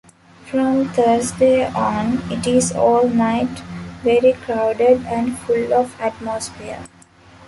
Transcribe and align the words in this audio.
From 0.47 0.89
Thursday 0.93 1.63
on, 1.63 2.23
it 2.31 2.47
is 2.47 2.71
all 2.71 3.07
night 3.07 3.59
very 4.01 4.33
crowded 4.33 5.05
and 5.05 5.37
full 5.37 5.71
of 5.75 5.95
atmosphere. 6.01 6.87